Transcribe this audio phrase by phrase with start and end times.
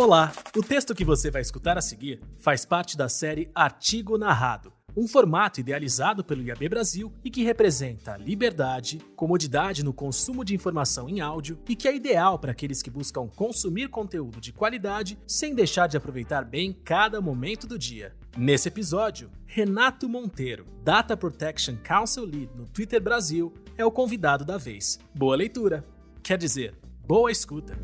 [0.00, 0.32] Olá!
[0.56, 5.08] O texto que você vai escutar a seguir faz parte da série Artigo Narrado, um
[5.08, 11.18] formato idealizado pelo IAB Brasil e que representa liberdade, comodidade no consumo de informação em
[11.18, 15.88] áudio e que é ideal para aqueles que buscam consumir conteúdo de qualidade sem deixar
[15.88, 18.14] de aproveitar bem cada momento do dia.
[18.36, 24.58] Nesse episódio, Renato Monteiro, Data Protection Council Lead no Twitter Brasil, é o convidado da
[24.58, 25.00] vez.
[25.12, 25.84] Boa leitura!
[26.22, 27.76] Quer dizer, boa escuta!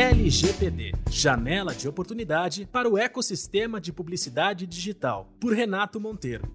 [0.00, 6.50] LGPD Janela de Oportunidade para o Ecossistema de Publicidade Digital, por Renato Monteiro.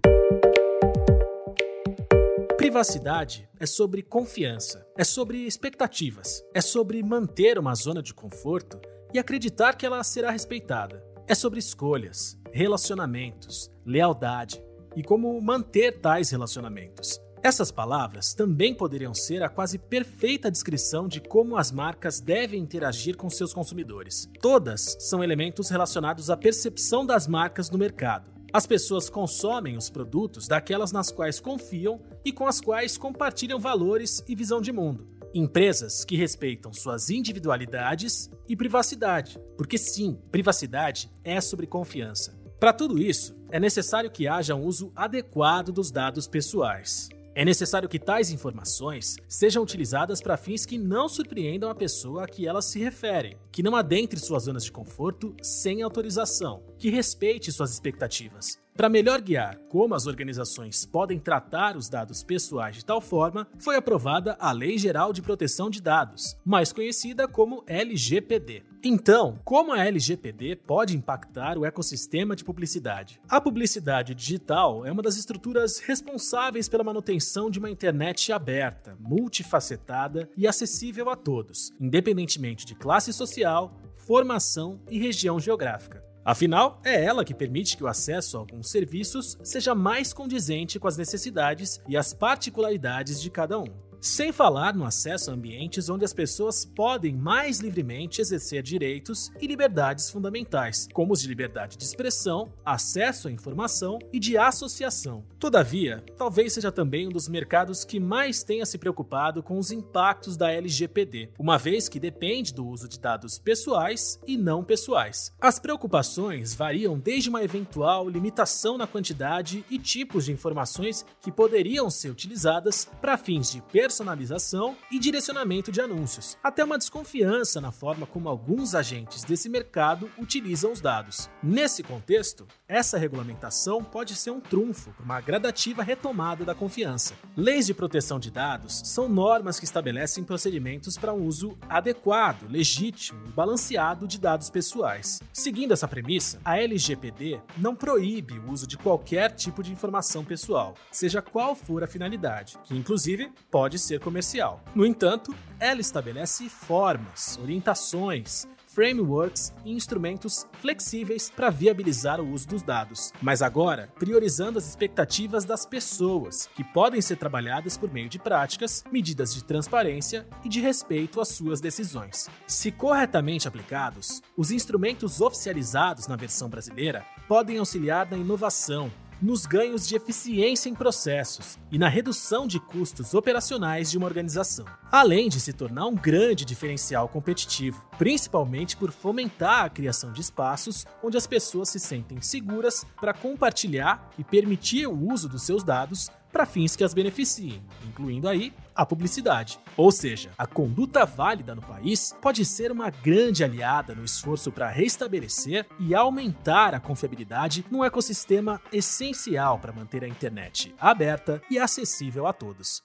[2.56, 8.80] Privacidade é sobre confiança, é sobre expectativas, é sobre manter uma zona de conforto
[9.14, 11.00] e acreditar que ela será respeitada.
[11.28, 14.60] É sobre escolhas, relacionamentos, lealdade
[14.96, 17.20] e como manter tais relacionamentos.
[17.46, 23.16] Essas palavras também poderiam ser a quase perfeita descrição de como as marcas devem interagir
[23.16, 24.28] com seus consumidores.
[24.42, 28.32] Todas são elementos relacionados à percepção das marcas no mercado.
[28.52, 34.24] As pessoas consomem os produtos daquelas nas quais confiam e com as quais compartilham valores
[34.26, 35.06] e visão de mundo.
[35.32, 42.36] Empresas que respeitam suas individualidades e privacidade, porque sim, privacidade é sobre confiança.
[42.58, 47.08] Para tudo isso, é necessário que haja um uso adequado dos dados pessoais.
[47.38, 52.26] É necessário que tais informações sejam utilizadas para fins que não surpreendam a pessoa a
[52.26, 57.52] que elas se referem, que não adentre suas zonas de conforto sem autorização, que respeite
[57.52, 58.58] suas expectativas.
[58.76, 63.74] Para melhor guiar como as organizações podem tratar os dados pessoais de tal forma, foi
[63.74, 68.64] aprovada a Lei Geral de Proteção de Dados, mais conhecida como LGPD.
[68.84, 73.18] Então, como a LGPD pode impactar o ecossistema de publicidade?
[73.26, 80.28] A publicidade digital é uma das estruturas responsáveis pela manutenção de uma internet aberta, multifacetada
[80.36, 86.04] e acessível a todos, independentemente de classe social, formação e região geográfica.
[86.26, 90.88] Afinal, é ela que permite que o acesso a alguns serviços seja mais condizente com
[90.88, 93.68] as necessidades e as particularidades de cada um.
[94.00, 99.46] Sem falar no acesso a ambientes onde as pessoas podem mais livremente exercer direitos e
[99.46, 105.24] liberdades fundamentais, como os de liberdade de expressão, acesso à informação e de associação.
[105.38, 110.36] Todavia, talvez seja também um dos mercados que mais tenha se preocupado com os impactos
[110.36, 115.32] da LGPD, uma vez que depende do uso de dados pessoais e não pessoais.
[115.40, 121.90] As preocupações variam desde uma eventual limitação na quantidade e tipos de informações que poderiam
[121.90, 128.04] ser utilizadas para fins de personalização e direcionamento de anúncios, até uma desconfiança na forma
[128.04, 131.30] como alguns agentes desse mercado utilizam os dados.
[131.40, 137.14] Nesse contexto, essa regulamentação pode ser um trunfo para uma gradativa retomada da confiança.
[137.36, 143.22] Leis de proteção de dados são normas que estabelecem procedimentos para um uso adequado, legítimo
[143.28, 145.20] e balanceado de dados pessoais.
[145.32, 150.74] Seguindo essa premissa, a LGPD não proíbe o uso de qualquer tipo de informação pessoal,
[150.90, 154.62] seja qual for a finalidade, que inclusive pode ser comercial.
[154.74, 158.46] No entanto, ela estabelece formas, orientações,
[158.76, 165.46] frameworks e instrumentos flexíveis para viabilizar o uso dos dados, mas agora priorizando as expectativas
[165.46, 170.60] das pessoas, que podem ser trabalhadas por meio de práticas, medidas de transparência e de
[170.60, 172.28] respeito às suas decisões.
[172.46, 179.86] Se corretamente aplicados, os instrumentos oficializados na versão brasileira podem auxiliar na inovação, nos ganhos
[179.86, 185.40] de eficiência em processos e na redução de custos operacionais de uma organização, além de
[185.40, 191.26] se tornar um grande diferencial competitivo, principalmente por fomentar a criação de espaços onde as
[191.26, 196.76] pessoas se sentem seguras para compartilhar e permitir o uso dos seus dados para fins
[196.76, 199.58] que as beneficiem, incluindo aí a publicidade.
[199.74, 204.68] Ou seja, a conduta válida no país pode ser uma grande aliada no esforço para
[204.68, 212.26] restabelecer e aumentar a confiabilidade num ecossistema essencial para manter a internet aberta e acessível
[212.26, 212.82] a todos.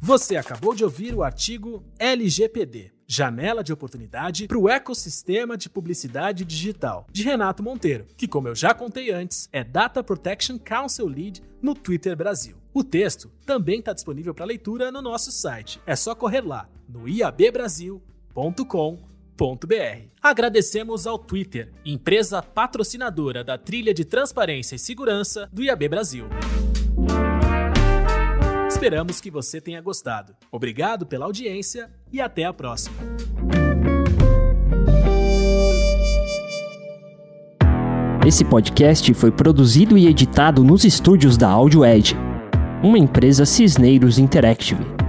[0.00, 6.46] Você acabou de ouvir o artigo LGPD Janela de Oportunidade para o Ecossistema de Publicidade
[6.46, 11.42] Digital, de Renato Monteiro, que, como eu já contei antes, é Data Protection Council Lead
[11.60, 12.56] no Twitter Brasil.
[12.72, 15.78] O texto também está disponível para leitura no nosso site.
[15.84, 18.98] É só correr lá no iabbrasil.com.
[20.22, 26.28] Agradecemos ao Twitter, empresa patrocinadora da trilha de transparência e segurança do IAB Brasil.
[28.68, 30.34] Esperamos que você tenha gostado.
[30.50, 32.96] Obrigado pela audiência e até a próxima.
[38.24, 42.14] Esse podcast foi produzido e editado nos estúdios da Audio Edge,
[42.82, 45.01] uma empresa Cisneiros Interactive.